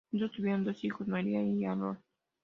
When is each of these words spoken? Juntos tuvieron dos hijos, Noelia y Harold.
Juntos 0.11 0.31
tuvieron 0.31 0.63
dos 0.63 0.83
hijos, 0.83 1.07
Noelia 1.07 1.43
y 1.43 1.63
Harold. 1.63 1.99